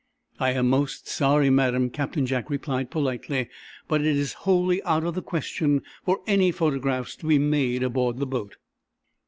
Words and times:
"I 0.39 0.53
am 0.53 0.67
most 0.67 1.07
sorry, 1.07 1.51
madam," 1.51 1.91
Captain 1.91 2.25
Jack 2.25 2.49
replied, 2.49 2.89
politely, 2.89 3.49
"but 3.87 4.01
it 4.01 4.17
is 4.17 4.33
wholly 4.49 4.81
out 4.81 5.03
of 5.03 5.13
the 5.13 5.21
question 5.21 5.83
for 6.03 6.21
any 6.25 6.51
photographs 6.51 7.15
to 7.17 7.27
be 7.27 7.37
made 7.37 7.83
aboard 7.83 8.17
the 8.17 8.25
boat." 8.25 8.55